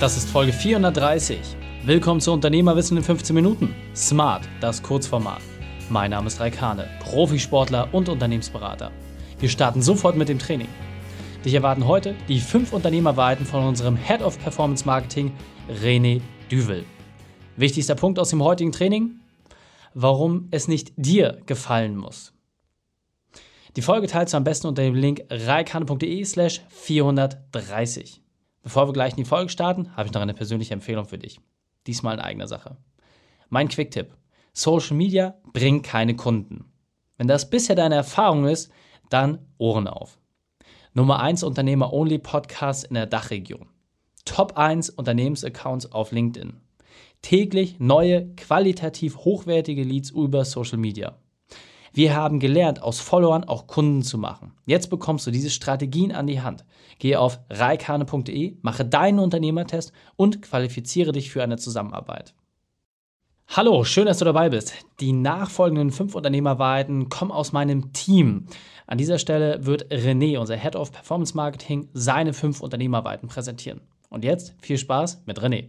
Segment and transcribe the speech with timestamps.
[0.00, 1.40] Das ist Folge 430.
[1.84, 3.74] Willkommen zu Unternehmerwissen in 15 Minuten.
[3.96, 5.40] Smart, das Kurzformat.
[5.90, 8.92] Mein Name ist Raikane, Profisportler und Unternehmensberater.
[9.40, 10.68] Wir starten sofort mit dem Training.
[11.44, 15.32] Dich erwarten heute die fünf Unternehmerweiten von unserem Head of Performance Marketing,
[15.82, 16.84] René Düvel.
[17.56, 19.18] Wichtigster Punkt aus dem heutigen Training?
[19.94, 22.32] Warum es nicht dir gefallen muss.
[23.74, 28.22] Die Folge teilst du am besten unter dem Link reikane.de slash 430.
[28.68, 31.40] Bevor wir gleich in die Folge starten, habe ich noch eine persönliche Empfehlung für dich.
[31.86, 32.76] Diesmal in eigener Sache.
[33.48, 34.14] Mein Quick-Tipp.
[34.52, 36.70] Social Media bringt keine Kunden.
[37.16, 38.70] Wenn das bisher deine Erfahrung ist,
[39.08, 40.18] dann Ohren auf.
[40.92, 43.70] Nummer 1 Unternehmer-Only Podcast in der Dachregion.
[44.26, 46.60] Top 1 Unternehmensaccounts auf LinkedIn.
[47.22, 51.16] Täglich neue, qualitativ hochwertige Leads über Social Media.
[51.92, 54.52] Wir haben gelernt, aus Followern auch Kunden zu machen.
[54.66, 56.64] Jetzt bekommst du diese Strategien an die Hand.
[56.98, 62.34] Gehe auf reikane.de, mache deinen Unternehmertest und qualifiziere dich für eine Zusammenarbeit.
[63.48, 64.74] Hallo, schön, dass du dabei bist.
[65.00, 68.46] Die nachfolgenden fünf Unternehmerwahrheiten kommen aus meinem Team.
[68.86, 73.80] An dieser Stelle wird René, unser Head of Performance Marketing, seine fünf Unternehmerweiten präsentieren.
[74.10, 75.68] Und jetzt viel Spaß mit René.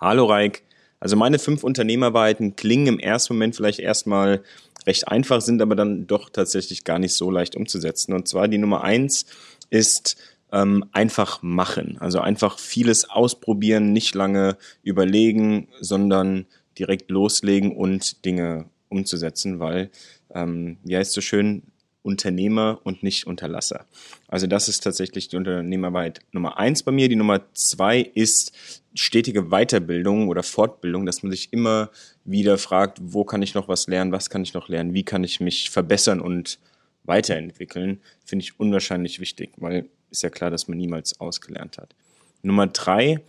[0.00, 0.64] Hallo Reik.
[1.00, 4.42] Also meine fünf Unternehmerweiten klingen im ersten Moment vielleicht erstmal
[4.88, 8.14] recht einfach, sind aber dann doch tatsächlich gar nicht so leicht umzusetzen.
[8.14, 9.26] Und zwar die Nummer eins
[9.70, 10.16] ist
[10.50, 11.98] ähm, einfach machen.
[12.00, 16.46] Also einfach vieles ausprobieren, nicht lange überlegen, sondern
[16.78, 19.90] direkt loslegen und Dinge umzusetzen, weil,
[20.34, 21.62] ähm, wie heißt es so schön,
[22.08, 23.84] Unternehmer und nicht Unterlasser.
[24.28, 27.10] Also das ist tatsächlich die Unternehmerarbeit Nummer eins bei mir.
[27.10, 28.52] Die Nummer zwei ist
[28.94, 31.90] stetige Weiterbildung oder Fortbildung, dass man sich immer
[32.24, 35.22] wieder fragt, wo kann ich noch was lernen, was kann ich noch lernen, wie kann
[35.22, 36.58] ich mich verbessern und
[37.04, 41.94] weiterentwickeln, finde ich unwahrscheinlich wichtig, weil ist ja klar, dass man niemals ausgelernt hat.
[42.40, 43.20] Nummer drei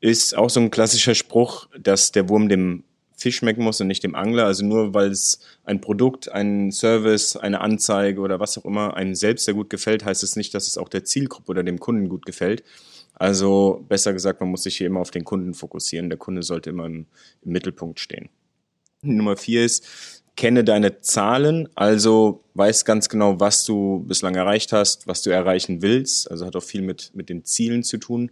[0.00, 2.84] ist auch so ein klassischer Spruch, dass der Wurm dem
[3.18, 4.46] Fisch schmecken muss und nicht dem Angler.
[4.46, 9.16] Also nur weil es ein Produkt, ein Service, eine Anzeige oder was auch immer einem
[9.16, 12.08] selbst sehr gut gefällt, heißt es nicht, dass es auch der Zielgruppe oder dem Kunden
[12.08, 12.62] gut gefällt.
[13.14, 16.08] Also besser gesagt, man muss sich hier immer auf den Kunden fokussieren.
[16.08, 17.06] Der Kunde sollte immer im,
[17.42, 18.28] im Mittelpunkt stehen.
[19.02, 19.84] Nummer vier ist,
[20.36, 25.82] kenne deine Zahlen, also weiß ganz genau, was du bislang erreicht hast, was du erreichen
[25.82, 26.30] willst.
[26.30, 28.30] Also hat auch viel mit, mit den Zielen zu tun.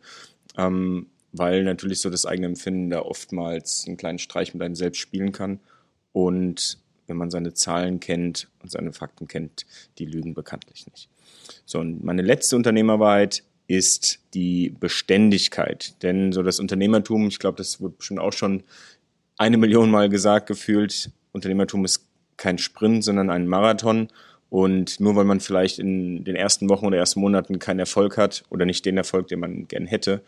[0.56, 4.98] Ähm, weil natürlich so das eigene Empfinden da oftmals einen kleinen Streich mit einem selbst
[4.98, 5.60] spielen kann.
[6.12, 9.66] Und wenn man seine Zahlen kennt und seine Fakten kennt,
[9.98, 11.08] die lügen bekanntlich nicht.
[11.64, 15.94] So, und meine letzte Unternehmerwahrheit ist die Beständigkeit.
[16.02, 18.62] Denn so das Unternehmertum, ich glaube, das wird bestimmt auch schon
[19.38, 24.08] eine Million Mal gesagt, gefühlt, Unternehmertum ist kein Sprint, sondern ein Marathon.
[24.48, 28.44] Und nur weil man vielleicht in den ersten Wochen oder ersten Monaten keinen Erfolg hat
[28.48, 30.22] oder nicht den Erfolg, den man gern hätte,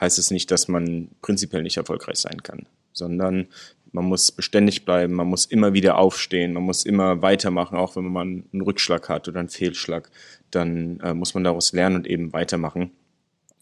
[0.00, 3.48] heißt es nicht, dass man prinzipiell nicht erfolgreich sein kann, sondern
[3.92, 8.04] man muss beständig bleiben, man muss immer wieder aufstehen, man muss immer weitermachen, auch wenn
[8.04, 10.10] man einen Rückschlag hat oder einen Fehlschlag,
[10.50, 12.90] dann äh, muss man daraus lernen und eben weitermachen.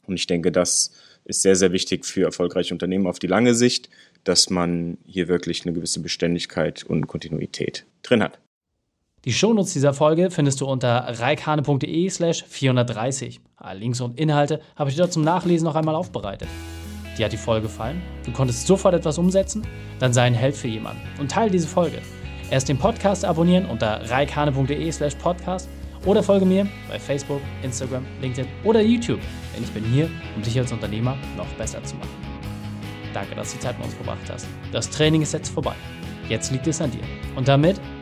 [0.07, 0.93] Und ich denke, das
[1.25, 3.91] ist sehr, sehr wichtig für erfolgreiche Unternehmen auf die lange Sicht,
[4.25, 8.39] dass man hier wirklich eine gewisse Beständigkeit und Kontinuität drin hat.
[9.25, 13.41] Die Shownotes dieser Folge findest du unter reikane.de slash 430.
[13.57, 16.49] Alle Links und Inhalte habe ich dir zum Nachlesen noch einmal aufbereitet.
[17.17, 18.03] Dir hat die Folge gefallen?
[18.27, 19.65] Du konntest sofort etwas umsetzen?
[20.01, 21.99] Dann sei ein Held für jemanden und teile diese Folge.
[22.51, 25.69] Erst den Podcast abonnieren unter reikane.de slash podcast
[26.05, 29.21] oder folge mir bei Facebook, Instagram, LinkedIn oder YouTube,
[29.55, 32.11] denn ich bin hier, um dich als Unternehmer noch besser zu machen.
[33.15, 34.49] Danke, dass du die Zeit mit uns verbracht hast.
[34.73, 35.75] Das Training ist jetzt vorbei.
[36.29, 37.03] Jetzt liegt es an dir.
[37.37, 37.81] Und damit